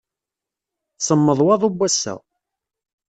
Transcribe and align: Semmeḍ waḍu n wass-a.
Semmeḍ 0.99 1.39
waḍu 1.45 1.69
n 1.73 1.77
wass-a. 1.77 2.15